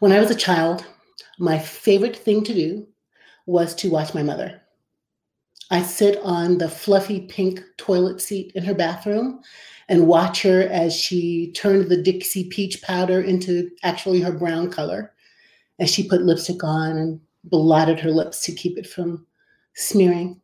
[0.00, 0.84] When I was a child,
[1.38, 2.86] my favorite thing to do
[3.46, 4.60] was to watch my mother.
[5.70, 9.40] I sit on the fluffy pink toilet seat in her bathroom
[9.88, 15.14] and watch her as she turned the Dixie peach powder into actually her brown color,
[15.78, 19.26] as she put lipstick on and blotted her lips to keep it from
[19.74, 20.38] smearing.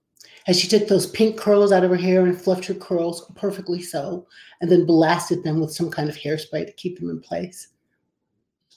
[0.46, 3.82] As she took those pink curls out of her hair and fluffed her curls perfectly
[3.82, 4.26] so,
[4.62, 7.68] and then blasted them with some kind of hairspray to keep them in place.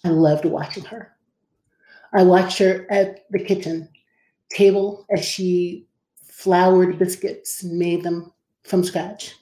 [0.05, 1.15] I loved watching her.
[2.13, 3.89] I watched her at the kitchen
[4.51, 5.87] table as she
[6.23, 8.31] floured biscuits and made them
[8.65, 9.33] from scratch.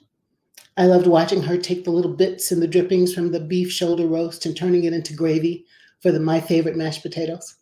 [0.78, 4.06] I loved watching her take the little bits and the drippings from the beef shoulder
[4.06, 5.66] roast and turning it into gravy
[6.00, 7.56] for the, my favorite mashed potatoes.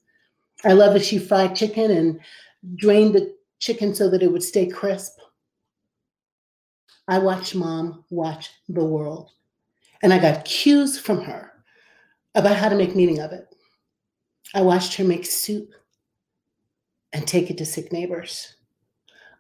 [0.64, 2.20] I loved that she fried chicken and
[2.77, 5.19] drained the chicken so that it would stay crisp.
[7.08, 9.30] I watched mom watch the world,
[10.05, 11.52] and I got cues from her
[12.34, 13.54] about how to make meaning of it.
[14.54, 15.72] I watched her make soup
[17.12, 18.56] and take it to sick neighbors.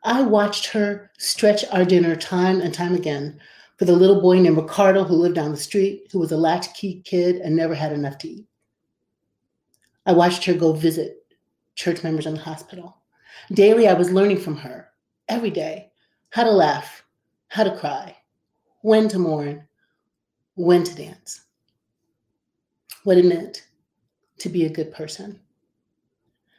[0.04, 3.40] I watched her stretch our dinner time and time again
[3.78, 7.02] for the little boy named Ricardo who lived down the street, who was a latchkey
[7.04, 8.46] kid and never had enough to eat.
[10.06, 11.24] I watched her go visit
[11.74, 12.96] church members in the hospital.
[13.52, 14.88] Daily, I was learning from her
[15.28, 15.90] every day
[16.30, 17.04] how to laugh,
[17.48, 18.16] how to cry,
[18.80, 19.66] when to mourn,
[20.54, 21.41] when to dance,
[23.04, 23.66] what it meant
[24.38, 25.40] to be a good person.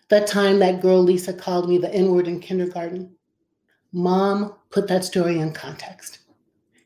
[0.09, 3.15] That time that girl Lisa called me the N word in kindergarten,
[3.91, 6.19] mom put that story in context.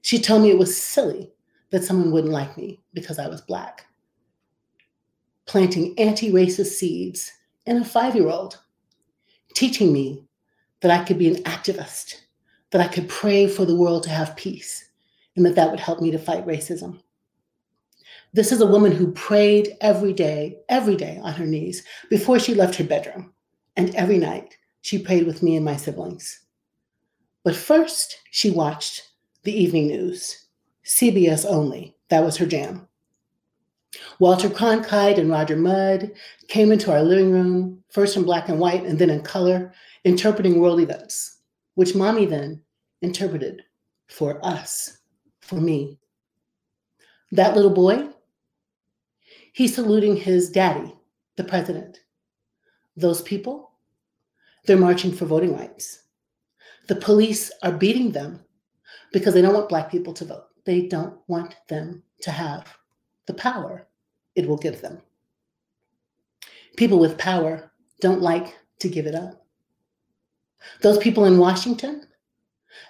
[0.02, 1.32] She told me it was silly
[1.72, 3.86] that someone wouldn't like me because I was Black.
[5.46, 7.32] Planting anti racist seeds
[7.66, 8.60] in a five year old,
[9.54, 10.26] teaching me
[10.82, 12.16] that I could be an activist,
[12.72, 14.90] that I could pray for the world to have peace,
[15.36, 17.02] and that that would help me to fight racism.
[18.38, 22.54] This is a woman who prayed every day, every day on her knees before she
[22.54, 23.34] left her bedroom.
[23.76, 26.42] And every night she prayed with me and my siblings.
[27.44, 29.10] But first, she watched
[29.42, 30.50] the evening news,
[30.86, 31.96] CBS only.
[32.10, 32.88] That was her jam.
[34.20, 36.12] Walter Cronkite and Roger Mudd
[36.48, 40.60] came into our living room, first in black and white and then in color, interpreting
[40.60, 41.40] world events,
[41.74, 42.62] which mommy then
[43.02, 43.64] interpreted
[44.06, 45.00] for us,
[45.40, 45.98] for me.
[47.32, 48.10] That little boy
[49.58, 50.94] He's saluting his daddy,
[51.36, 52.02] the president.
[52.96, 53.72] Those people,
[54.68, 56.04] they're marching for voting rights.
[56.88, 58.40] The police are beating them
[59.12, 60.44] because they don't want Black people to vote.
[60.66, 62.78] They don't want them to have
[63.26, 63.88] the power
[64.36, 65.02] it will give them.
[66.76, 69.44] People with power don't like to give it up.
[70.84, 72.06] Those people in Washington,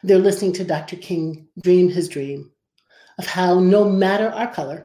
[0.03, 0.97] they're listening to Dr.
[0.97, 2.51] King dream his dream
[3.19, 4.83] of how no matter our color,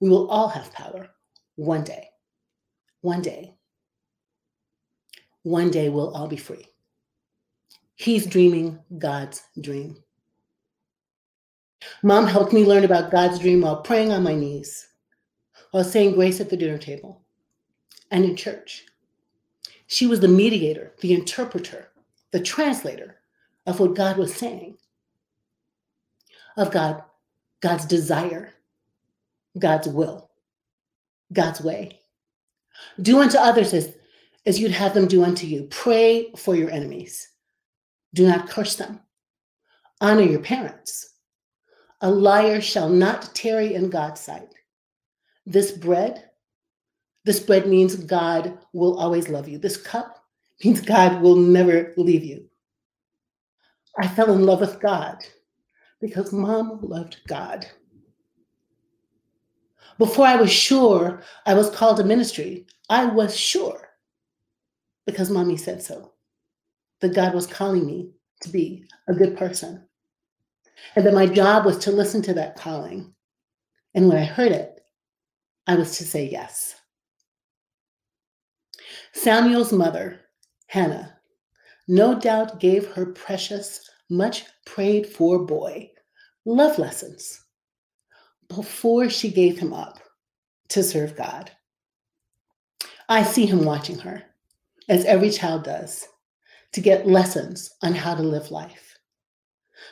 [0.00, 1.08] we will all have power
[1.56, 2.08] one day.
[3.00, 3.54] One day.
[5.42, 6.66] One day we'll all be free.
[7.94, 9.96] He's dreaming God's dream.
[12.02, 14.88] Mom helped me learn about God's dream while praying on my knees,
[15.70, 17.22] while saying grace at the dinner table,
[18.10, 18.84] and in church.
[19.86, 21.88] She was the mediator, the interpreter,
[22.32, 23.16] the translator
[23.66, 24.78] of what God was saying,
[26.56, 27.02] of God,
[27.60, 28.52] God's desire
[29.58, 30.30] God's will,
[31.32, 32.00] God's way.
[33.00, 33.94] Do unto others as,
[34.44, 35.64] as you'd have them do unto you.
[35.64, 37.28] Pray for your enemies.
[38.14, 39.00] Do not curse them.
[40.00, 41.14] Honor your parents.
[42.02, 44.54] A liar shall not tarry in God's sight.
[45.46, 46.30] This bread,
[47.24, 49.58] this bread means God will always love you.
[49.58, 50.22] This cup
[50.64, 52.48] means God will never leave you.
[53.98, 55.24] I fell in love with God
[56.00, 57.66] because mom loved God.
[59.98, 63.88] Before I was sure I was called to ministry, I was sure
[65.06, 66.12] because mommy said so
[67.00, 68.10] that God was calling me
[68.42, 69.86] to be a good person.
[70.94, 73.14] And that my job was to listen to that calling.
[73.94, 74.80] And when I heard it,
[75.66, 76.74] I was to say yes.
[79.12, 80.20] Samuel's mother,
[80.66, 81.16] Hannah,
[81.88, 85.90] no doubt gave her precious, much prayed for boy
[86.44, 87.45] love lessons
[88.48, 89.98] before she gave him up
[90.68, 91.50] to serve God.
[93.08, 94.22] I see him watching her,
[94.88, 96.06] as every child does,
[96.72, 98.98] to get lessons on how to live life.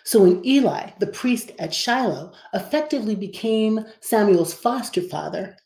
[0.05, 5.57] So when Eli, the priest at Shiloh, effectively became Samuel's foster father,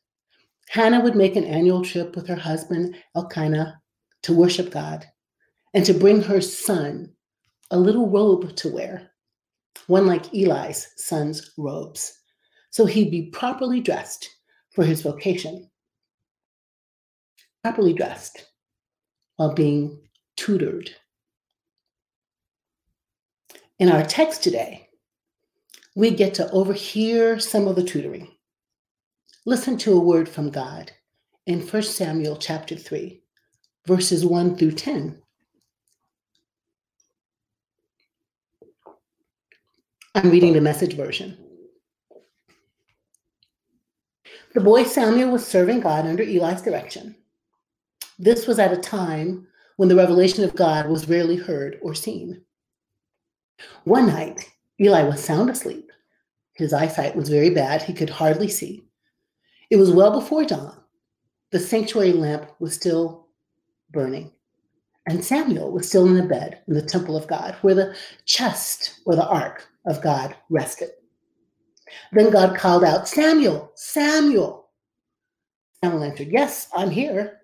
[0.68, 3.80] Hannah would make an annual trip with her husband Elkanah
[4.22, 5.06] to worship God
[5.72, 7.12] and to bring her son
[7.70, 9.10] a little robe to wear,
[9.86, 12.17] one like Eli's son's robes
[12.70, 14.28] so he'd be properly dressed
[14.70, 15.70] for his vocation.
[17.64, 18.46] properly dressed
[19.36, 20.00] while being
[20.36, 20.90] tutored.
[23.78, 24.88] In our text today,
[25.94, 28.28] we get to overhear some of the tutoring.
[29.44, 30.92] Listen to a word from God
[31.46, 33.20] in 1 Samuel chapter 3,
[33.86, 35.20] verses 1 through 10.
[40.14, 41.47] I'm reading the message version.
[44.58, 47.14] The boy Samuel was serving God under Eli's direction.
[48.18, 49.46] This was at a time
[49.76, 52.42] when the revelation of God was rarely heard or seen.
[53.84, 54.50] One night,
[54.80, 55.92] Eli was sound asleep.
[56.54, 58.82] His eyesight was very bad, he could hardly see.
[59.70, 60.80] It was well before dawn.
[61.52, 63.28] The sanctuary lamp was still
[63.92, 64.32] burning,
[65.06, 67.94] and Samuel was still in the bed in the temple of God, where the
[68.24, 70.90] chest or the ark of God rested.
[72.12, 74.68] Then God called out, Samuel, Samuel.
[75.82, 77.40] Samuel answered, Yes, I'm here.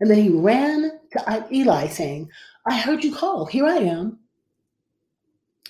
[0.00, 2.30] And then he ran to Eli, saying,
[2.66, 3.46] I heard you call.
[3.46, 4.18] Here I am.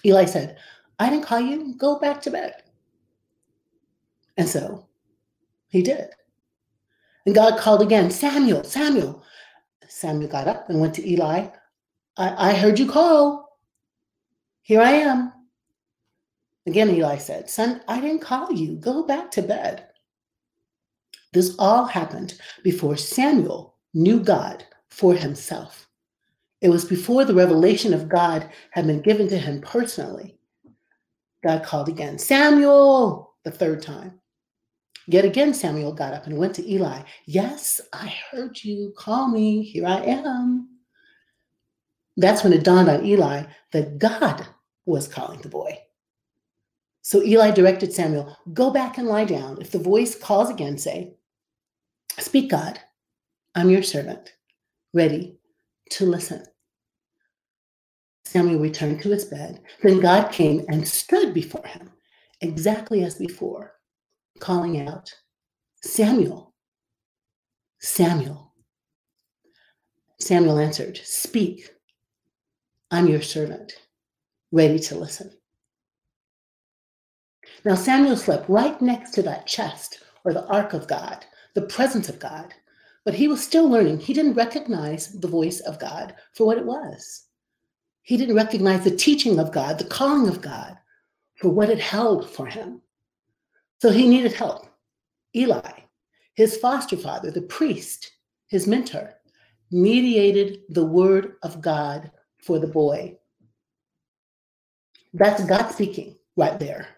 [0.04, 0.56] Eli said,
[0.98, 1.74] I didn't call you.
[1.76, 2.62] Go back to bed.
[4.36, 4.86] And so
[5.68, 6.10] he did.
[7.26, 9.22] And God called again, Samuel, Samuel.
[9.88, 11.48] Samuel got up and went to Eli.
[12.16, 13.58] I, I heard you call.
[14.62, 15.32] Here I am.
[16.66, 18.76] Again, Eli said, Son, I didn't call you.
[18.76, 19.86] Go back to bed.
[21.32, 25.88] This all happened before Samuel knew God for himself.
[26.60, 30.36] It was before the revelation of God had been given to him personally.
[31.42, 34.20] God called again, Samuel, the third time.
[35.06, 37.02] Yet again, Samuel got up and went to Eli.
[37.24, 38.92] Yes, I heard you.
[38.96, 39.62] Call me.
[39.62, 40.68] Here I am.
[42.16, 44.46] That's when it dawned on Eli that God
[44.84, 45.78] was calling the boy.
[47.02, 49.60] So Eli directed Samuel, Go back and lie down.
[49.60, 51.14] If the voice calls again, say,
[52.18, 52.78] Speak, God.
[53.54, 54.32] I'm your servant,
[54.94, 55.36] ready
[55.90, 56.44] to listen.
[58.24, 59.60] Samuel returned to his bed.
[59.82, 61.90] Then God came and stood before him,
[62.40, 63.72] exactly as before,
[64.38, 65.12] calling out,
[65.82, 66.54] Samuel,
[67.80, 68.54] Samuel.
[70.20, 71.68] Samuel answered, Speak,
[72.92, 73.72] I'm your servant,
[74.52, 75.32] ready to listen.
[77.64, 81.24] Now Samuel slept right next to that chest or the ark of God,
[81.54, 82.54] the presence of God.
[83.04, 84.00] But he was still learning.
[84.00, 87.24] He didn't recognize the voice of God for what it was.
[88.02, 90.76] He didn't recognize the teaching of God, the calling of God
[91.36, 92.82] for what it held for him.
[93.80, 94.66] So he needed help.
[95.34, 95.72] Eli,
[96.34, 98.10] his foster father, the priest,
[98.48, 99.14] his mentor,
[99.70, 102.10] mediated the word of God
[102.42, 103.16] for the boy.
[105.14, 106.88] That's God speaking right there.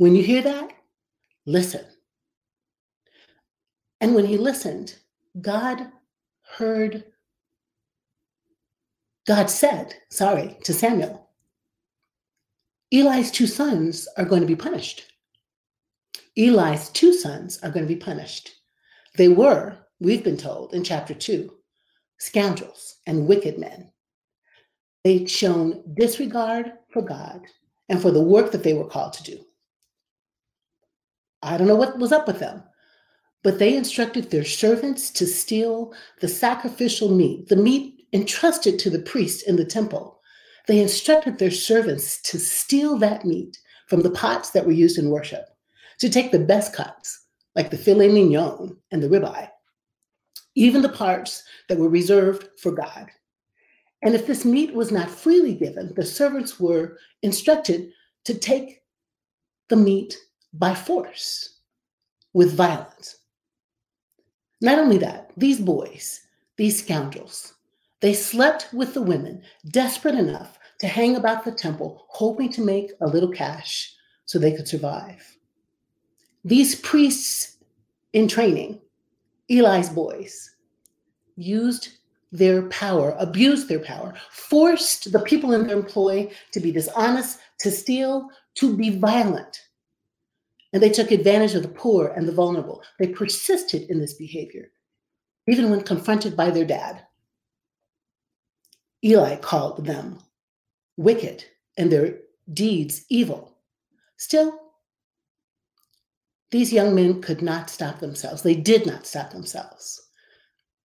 [0.00, 0.72] When you hear that,
[1.44, 1.84] listen.
[4.00, 4.94] And when he listened,
[5.42, 5.88] God
[6.40, 7.04] heard,
[9.26, 11.28] God said, sorry, to Samuel,
[12.90, 15.04] Eli's two sons are going to be punished.
[16.34, 18.52] Eli's two sons are going to be punished.
[19.18, 21.58] They were, we've been told in chapter two,
[22.18, 23.92] scoundrels and wicked men.
[25.04, 27.42] They'd shown disregard for God
[27.90, 29.44] and for the work that they were called to do.
[31.42, 32.62] I don't know what was up with them,
[33.42, 38.98] but they instructed their servants to steal the sacrificial meat, the meat entrusted to the
[38.98, 40.20] priests in the temple.
[40.66, 45.10] They instructed their servants to steal that meat from the pots that were used in
[45.10, 45.46] worship,
[46.00, 49.48] to take the best cuts, like the filet mignon and the ribeye,
[50.54, 53.08] even the parts that were reserved for God.
[54.02, 57.92] And if this meat was not freely given, the servants were instructed
[58.24, 58.82] to take
[59.68, 60.16] the meat
[60.52, 61.60] by force
[62.32, 63.16] with violence.
[64.60, 66.20] Not only that, these boys,
[66.56, 67.54] these scoundrels,
[68.00, 72.92] they slept with the women, desperate enough to hang about the temple, hoping to make
[73.00, 75.36] a little cash so they could survive.
[76.44, 77.58] These priests
[78.12, 78.80] in training,
[79.50, 80.56] Eli's boys,
[81.36, 81.88] used
[82.32, 87.70] their power, abused their power, forced the people in their employ to be dishonest, to
[87.70, 89.60] steal, to be violent.
[90.72, 92.82] And they took advantage of the poor and the vulnerable.
[92.98, 94.70] They persisted in this behavior,
[95.48, 97.04] even when confronted by their dad.
[99.04, 100.18] Eli called them
[100.96, 101.44] wicked
[101.76, 102.18] and their
[102.52, 103.56] deeds evil.
[104.16, 104.58] Still,
[106.50, 108.42] these young men could not stop themselves.
[108.42, 110.02] They did not stop themselves.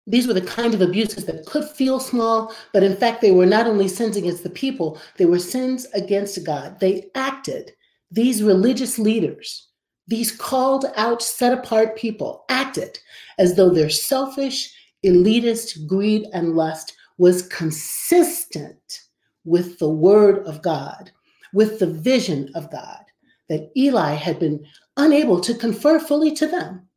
[0.08, 3.48] These were the kind of abuses that could feel small, but in fact, they were
[3.48, 6.80] not only sins against the people, they were sins against God.
[6.80, 7.72] They acted,
[8.12, 9.68] these religious leaders,
[10.08, 13.00] these called out, set apart people acted
[13.38, 19.02] as though their selfish, elitist greed and lust was consistent
[19.46, 21.12] with the word of God,
[21.54, 23.04] with the vision of God
[23.50, 24.66] that Eli had been
[24.98, 26.88] unable to confer fully to them.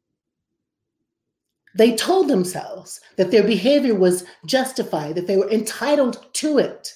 [1.76, 6.94] They told themselves that their behavior was justified, that they were entitled to it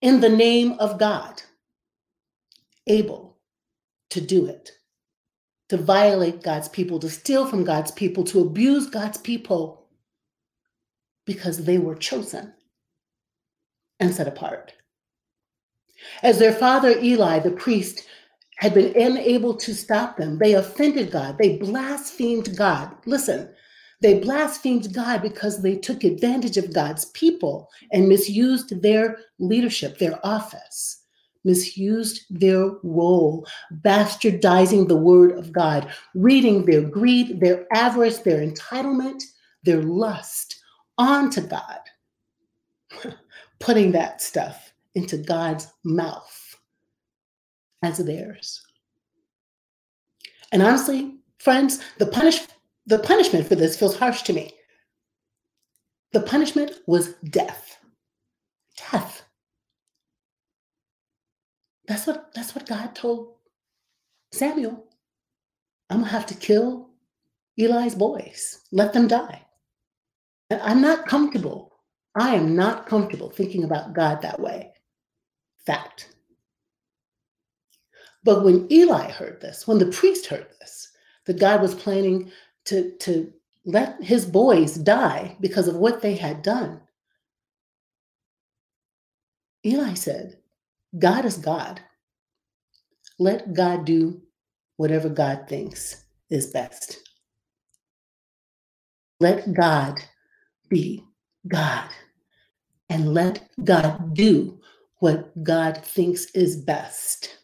[0.00, 1.42] in the name of God,
[2.86, 3.38] able
[4.10, 4.70] to do it,
[5.68, 9.86] to violate God's people, to steal from God's people, to abuse God's people
[11.24, 12.52] because they were chosen
[14.00, 14.72] and set apart.
[16.22, 18.06] As their father Eli, the priest,
[18.56, 21.38] had been unable to stop them, they offended God.
[21.38, 22.94] They blasphemed God.
[23.06, 23.48] Listen,
[24.00, 30.24] they blasphemed God because they took advantage of God's people and misused their leadership, their
[30.26, 31.01] office,
[31.44, 33.46] misused their role,
[33.82, 39.22] bastardizing the word of God, reading their greed, their avarice, their entitlement,
[39.64, 40.62] their lust
[40.98, 41.80] onto God,
[43.60, 46.56] putting that stuff into God's mouth
[47.82, 48.62] as theirs.
[50.52, 52.40] And honestly, friends, the punish
[52.86, 54.52] the punishment for this feels harsh to me.
[56.12, 57.78] The punishment was death.
[58.76, 59.11] Death.
[61.88, 63.34] That's what that's what God told
[64.32, 64.84] Samuel.
[65.90, 66.90] I'm gonna have to kill
[67.58, 68.60] Eli's boys.
[68.72, 69.42] Let them die.
[70.50, 71.72] And I'm not comfortable.
[72.14, 74.72] I am not comfortable thinking about God that way.
[75.66, 76.14] Fact.
[78.24, 80.90] But when Eli heard this, when the priest heard this,
[81.26, 82.30] that God was planning
[82.66, 83.32] to, to
[83.64, 86.80] let his boys die because of what they had done,
[89.64, 90.38] Eli said,
[90.98, 91.80] God is God.
[93.18, 94.20] Let God do
[94.76, 96.98] whatever God thinks is best.
[99.20, 100.00] Let God
[100.68, 101.04] be
[101.48, 101.88] God
[102.90, 104.60] and let God do
[104.98, 107.38] what God thinks is best.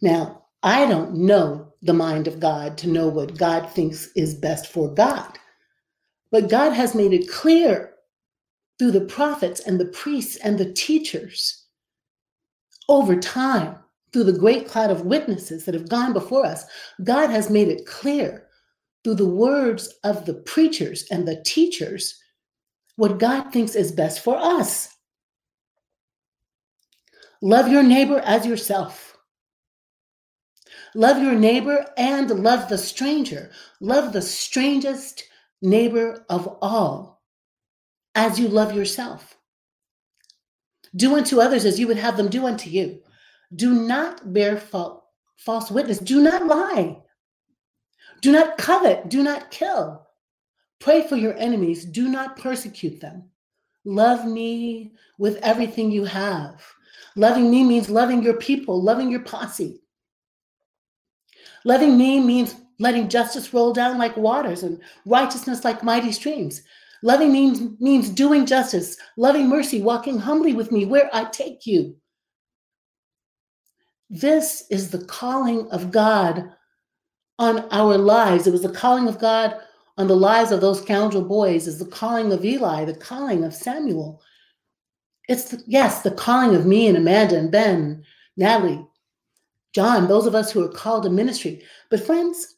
[0.00, 4.66] Now, I don't know the mind of God to know what God thinks is best
[4.66, 5.38] for God,
[6.30, 7.94] but God has made it clear
[8.78, 11.65] through the prophets and the priests and the teachers
[12.88, 13.76] over time,
[14.12, 16.64] through the great cloud of witnesses that have gone before us,
[17.04, 18.46] God has made it clear
[19.04, 22.18] through the words of the preachers and the teachers
[22.96, 24.88] what God thinks is best for us.
[27.42, 29.16] Love your neighbor as yourself.
[30.94, 33.50] Love your neighbor and love the stranger.
[33.80, 35.24] Love the strangest
[35.60, 37.22] neighbor of all
[38.14, 39.36] as you love yourself.
[40.96, 43.00] Do unto others as you would have them do unto you.
[43.54, 45.98] Do not bear false witness.
[45.98, 46.98] Do not lie.
[48.22, 49.08] Do not covet.
[49.08, 50.06] Do not kill.
[50.80, 51.84] Pray for your enemies.
[51.84, 53.30] Do not persecute them.
[53.84, 56.62] Love me with everything you have.
[57.14, 59.80] Loving me means loving your people, loving your posse.
[61.64, 66.62] Loving me means letting justice roll down like waters and righteousness like mighty streams.
[67.02, 71.96] Loving means, means doing justice, loving mercy, walking humbly with me where I take you.
[74.08, 76.52] This is the calling of God
[77.38, 78.46] on our lives.
[78.46, 79.56] It was the calling of God
[79.98, 83.54] on the lives of those scoundrel boys, is the calling of Eli, the calling of
[83.54, 84.22] Samuel.
[85.28, 88.04] It's, the, yes, the calling of me and Amanda and Ben,
[88.36, 88.86] Natalie,
[89.74, 91.62] John, those of us who are called to ministry.
[91.90, 92.55] But friends,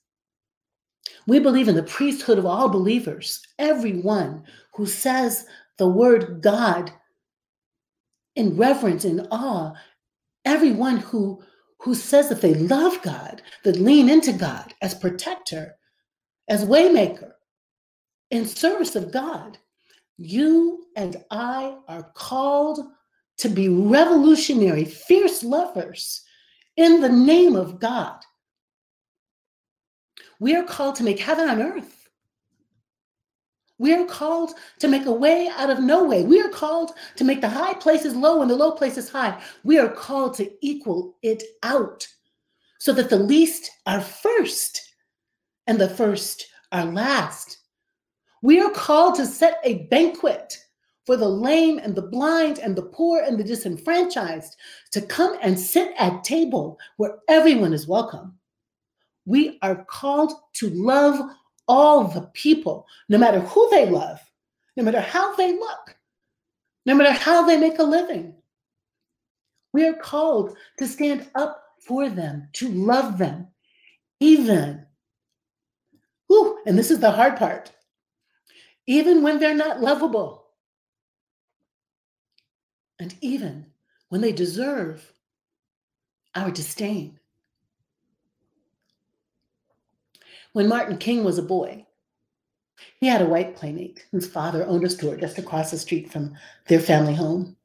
[1.28, 4.42] we believe in the priesthood of all believers, everyone
[4.74, 5.44] who says
[5.76, 6.90] the word God
[8.34, 9.74] in reverence and awe,
[10.46, 11.42] everyone who
[11.80, 15.76] who says that they love God, that lean into God as protector,
[16.48, 17.32] as waymaker,
[18.30, 19.58] in service of God.
[20.16, 22.80] You and I are called
[23.36, 26.22] to be revolutionary, fierce lovers
[26.76, 28.18] in the name of God.
[30.38, 32.08] We are called to make heaven on earth.
[33.78, 36.24] We are called to make a way out of no way.
[36.24, 39.40] We are called to make the high places low and the low places high.
[39.62, 42.06] We are called to equal it out
[42.78, 44.94] so that the least are first
[45.66, 47.58] and the first are last.
[48.42, 50.56] We are called to set a banquet
[51.04, 54.56] for the lame and the blind and the poor and the disenfranchised
[54.92, 58.37] to come and sit at table where everyone is welcome.
[59.28, 61.20] We are called to love
[61.68, 64.18] all the people, no matter who they love,
[64.74, 65.96] no matter how they look,
[66.86, 68.34] no matter how they make a living.
[69.74, 73.48] We are called to stand up for them, to love them,
[74.18, 74.86] even
[76.28, 77.70] whew, And this is the hard part.
[78.86, 80.46] Even when they're not lovable,
[82.98, 83.66] and even
[84.08, 85.12] when they deserve
[86.34, 87.17] our disdain.
[90.58, 91.86] When Martin King was a boy,
[92.98, 96.34] he had a white playmate whose father owned a store just across the street from
[96.66, 97.56] their family home.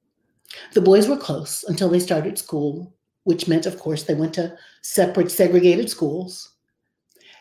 [0.75, 4.55] The boys were close until they started school, which meant, of course, they went to
[4.83, 6.53] separate, segregated schools.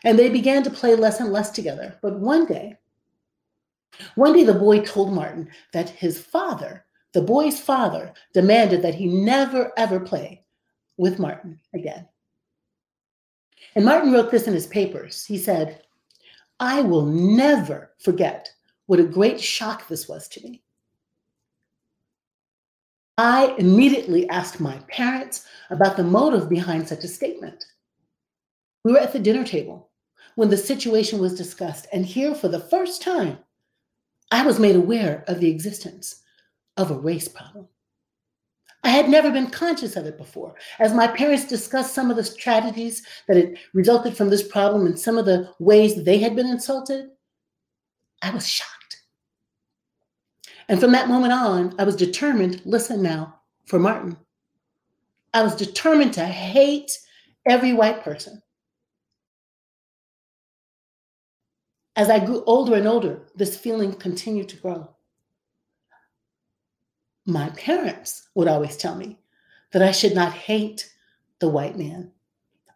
[0.03, 1.99] And they began to play less and less together.
[2.01, 2.79] But one day,
[4.15, 9.05] one day the boy told Martin that his father, the boy's father, demanded that he
[9.05, 10.45] never ever play
[10.97, 12.07] with Martin again.
[13.75, 15.25] And Martin wrote this in his papers.
[15.25, 15.81] He said,
[16.59, 18.49] I will never forget
[18.85, 20.61] what a great shock this was to me.
[23.17, 27.65] I immediately asked my parents about the motive behind such a statement.
[28.83, 29.89] We were at the dinner table
[30.35, 33.37] when the situation was discussed, and here for the first time,
[34.31, 36.23] I was made aware of the existence
[36.75, 37.67] of a race problem.
[38.83, 40.55] I had never been conscious of it before.
[40.79, 44.99] As my parents discussed some of the tragedies that had resulted from this problem and
[44.99, 47.09] some of the ways they had been insulted,
[48.21, 49.01] I was shocked.
[50.67, 54.17] And from that moment on, I was determined, listen now, for Martin.
[55.33, 56.91] I was determined to hate
[57.45, 58.41] every white person.
[61.95, 64.93] As I grew older and older, this feeling continued to grow
[67.25, 69.17] my parents would always tell me
[69.71, 70.93] that I should not hate
[71.39, 72.11] the white man,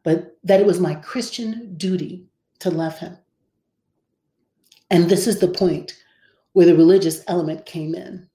[0.04, 2.25] but that it was my Christian duty
[2.60, 3.18] to love him.
[4.89, 6.01] And this is the point
[6.54, 8.27] where the religious element came in.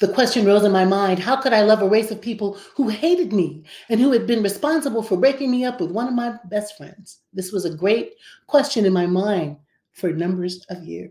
[0.00, 2.88] The question rose in my mind how could I love a race of people who
[2.88, 6.38] hated me and who had been responsible for breaking me up with one of my
[6.44, 7.20] best friends?
[7.32, 8.14] This was a great
[8.46, 9.56] question in my mind
[9.92, 11.10] for numbers of years.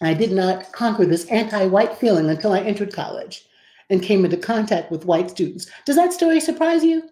[0.00, 3.46] I did not conquer this anti white feeling until I entered college
[3.90, 5.66] and came into contact with white students.
[5.84, 7.08] Does that story surprise you?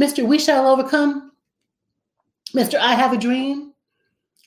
[0.00, 0.26] Mr.
[0.26, 1.32] We Shall Overcome?
[2.54, 2.78] Mr.
[2.78, 3.72] I Have a Dream?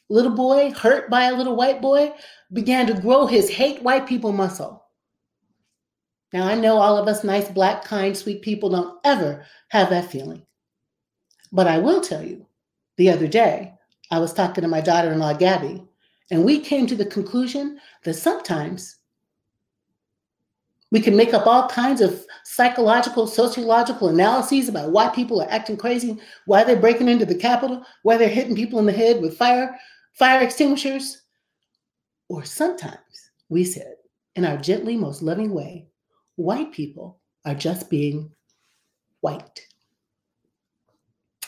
[0.09, 2.13] Little boy, hurt by a little white boy,
[2.51, 4.85] began to grow his hate white people muscle.
[6.33, 10.09] Now, I know all of us nice, black, kind, sweet people don't ever have that
[10.09, 10.45] feeling.
[11.51, 12.45] But I will tell you,
[12.97, 13.73] the other day,
[14.09, 15.83] I was talking to my daughter in law, Gabby,
[16.31, 18.97] and we came to the conclusion that sometimes
[20.89, 25.77] we can make up all kinds of psychological, sociological analyses about why people are acting
[25.77, 29.37] crazy, why they're breaking into the Capitol, why they're hitting people in the head with
[29.37, 29.77] fire,
[30.13, 31.21] fire extinguishers.
[32.27, 33.95] Or sometimes we said,
[34.35, 35.87] in our gently, most loving way,
[36.35, 38.31] white people are just being
[39.19, 39.67] white.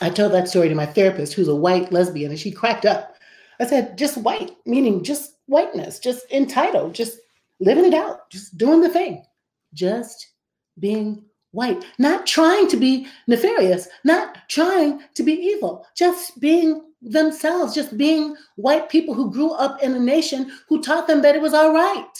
[0.00, 3.13] I told that story to my therapist, who's a white lesbian, and she cracked up.
[3.60, 7.18] I said, just white, meaning just whiteness, just entitled, just
[7.60, 9.24] living it out, just doing the thing,
[9.72, 10.32] just
[10.78, 17.74] being white, not trying to be nefarious, not trying to be evil, just being themselves,
[17.74, 21.42] just being white people who grew up in a nation who taught them that it
[21.42, 22.12] was all right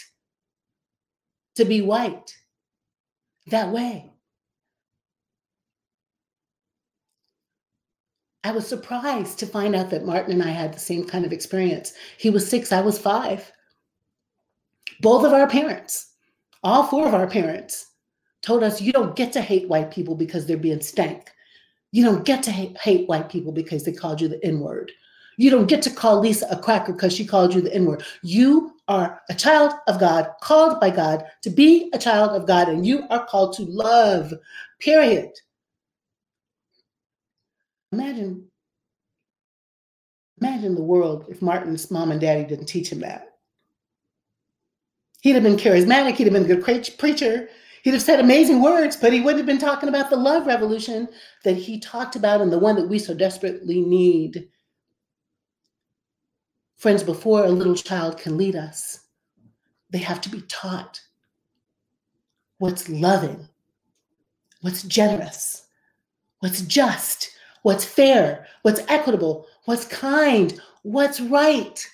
[1.57, 2.37] to be white
[3.49, 4.14] that way.
[8.45, 11.33] I was surprised to find out that Martin and I had the same kind of
[11.33, 11.95] experience.
[12.19, 13.51] He was six, I was five.
[15.01, 16.13] Both of our parents,
[16.63, 17.93] all four of our parents,
[18.43, 21.33] told us you don't get to hate white people because they're being stank.
[21.91, 24.93] You don't get to hate, hate white people because they called you the N word.
[25.39, 28.05] You don't get to call Lisa a cracker because she called you the N word.
[28.23, 32.69] You are a child of God, called by God to be a child of God,
[32.69, 34.35] and you are called to love,
[34.81, 35.31] period.
[37.95, 38.49] Imagine,
[40.41, 43.29] imagine the world if Martin's mom and daddy didn't teach him that.
[45.21, 47.49] He'd have been charismatic, he'd have been a good preacher,
[47.85, 51.09] he'd have said amazing words, but he wouldn't have been talking about the love revolution
[51.45, 54.49] that he talked about and the one that we so desperately need.
[56.77, 59.07] Friends, before a little child can lead us,
[59.91, 61.01] they have to be taught
[62.59, 63.49] what's loving,
[64.63, 65.69] what's generous,
[66.41, 67.31] what's just,
[67.65, 71.91] what's fair, what's equitable, what's kind, what's right.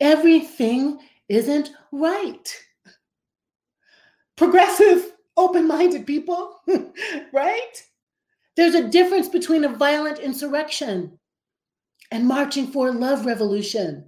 [0.00, 2.64] Everything isn't right.
[4.36, 6.60] Progressive, open minded people,
[7.32, 7.82] right?
[8.54, 11.18] There's a difference between a violent insurrection
[12.10, 14.04] and marching for a love revolution.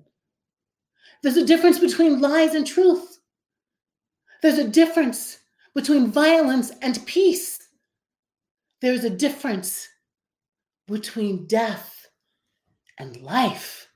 [1.23, 3.21] There's a difference between lies and truth.
[4.43, 5.39] There's a difference
[5.75, 7.59] between violence and peace.
[8.83, 9.89] There's a difference
[10.91, 12.07] between death
[12.99, 13.89] and life.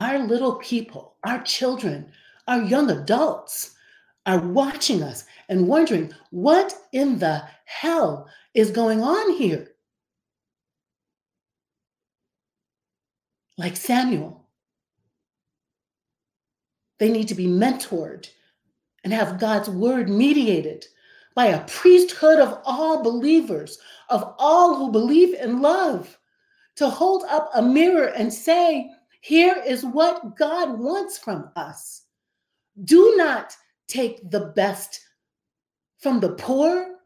[0.00, 2.12] Our little people, our children,
[2.48, 3.74] our young adults
[4.24, 9.68] are watching us and wondering what in the hell is going on here?
[13.58, 14.48] Like Samuel,
[16.98, 18.28] they need to be mentored
[19.04, 20.86] and have God's word mediated
[21.34, 26.18] by a priesthood of all believers, of all who believe in love,
[26.76, 28.90] to hold up a mirror and say,
[29.20, 32.02] Here is what God wants from us.
[32.84, 33.54] Do not
[33.86, 35.00] take the best
[35.98, 36.96] from the poor.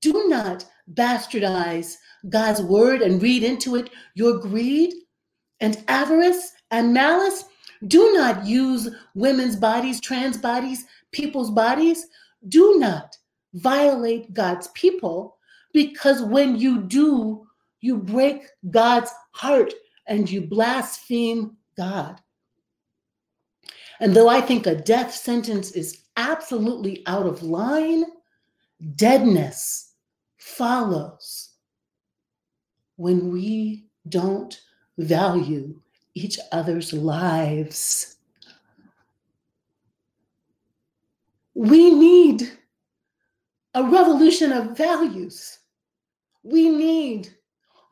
[0.00, 0.64] Do not
[0.94, 1.96] bastardize
[2.28, 4.92] God's word and read into it your greed
[5.60, 7.44] and avarice and malice.
[7.86, 12.06] Do not use women's bodies, trans bodies, people's bodies.
[12.48, 13.16] Do not
[13.54, 15.36] violate God's people
[15.72, 17.46] because when you do,
[17.80, 19.72] you break God's heart
[20.06, 22.20] and you blaspheme God.
[24.00, 28.04] And though I think a death sentence is absolutely out of line,
[28.96, 29.92] deadness
[30.38, 31.50] follows
[32.96, 34.60] when we don't
[34.98, 35.80] value
[36.14, 38.16] each other's lives.
[41.54, 42.50] We need
[43.74, 45.58] a revolution of values.
[46.42, 47.28] We need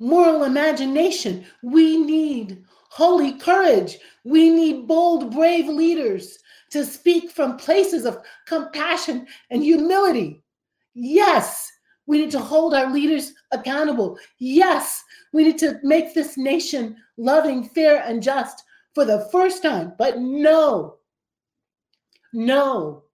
[0.01, 1.45] moral imagination.
[1.63, 3.99] We need holy courage.
[4.25, 6.39] We need bold, brave leaders
[6.71, 10.43] to speak from places of compassion and humility.
[10.95, 11.71] Yes,
[12.07, 14.19] we need to hold our leaders accountable.
[14.39, 18.65] Yes, we need to make this nation loving, fair, and just
[18.95, 19.93] for the first time.
[19.99, 20.97] But no,
[22.33, 23.05] no,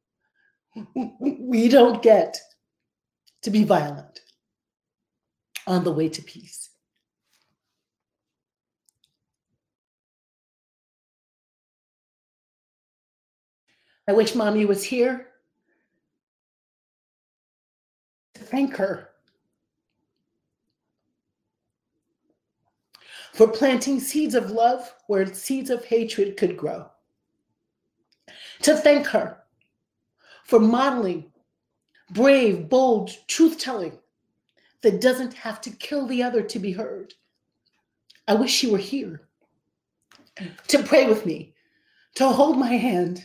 [1.21, 2.39] we don't get
[3.45, 4.21] to be violent
[5.67, 6.71] on the way to peace.
[14.09, 15.29] I wish mommy was here
[18.35, 19.11] to thank her
[23.35, 26.87] for planting seeds of love where seeds of hatred could grow.
[28.63, 29.39] To thank her
[30.45, 31.31] for modeling
[32.11, 33.99] brave, bold truth telling
[34.83, 37.15] that doesn't have to kill the other to be heard.
[38.29, 39.23] I wish she were here
[40.69, 41.55] to pray with me,
[42.17, 43.25] to hold my hand,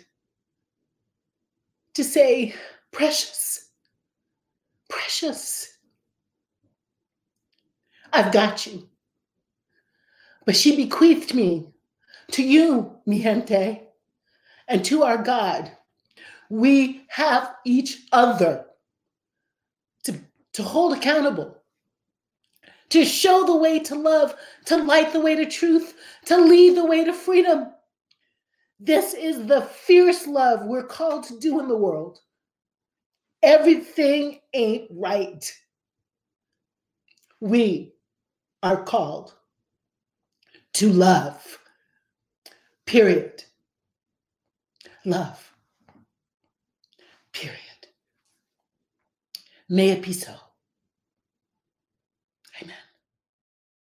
[1.94, 2.54] to say,
[2.92, 3.70] Precious,
[4.90, 5.78] precious,
[8.12, 8.90] I've got you.
[10.46, 11.68] But she bequeathed me
[12.32, 13.88] to you, mi gente,
[14.68, 15.72] and to our God.
[16.50, 18.66] We have each other
[20.54, 21.58] to hold accountable,
[22.90, 24.36] to show the way to love,
[24.66, 27.68] to light the way to truth, to lead the way to freedom.
[28.80, 32.20] This is the fierce love we're called to do in the world.
[33.44, 35.52] Everything ain't right.
[37.40, 37.94] We
[38.64, 39.34] are called
[40.74, 41.60] to love.
[42.86, 43.44] Period.
[45.06, 45.54] Love.
[47.32, 47.60] Period.
[49.70, 50.49] May it be so.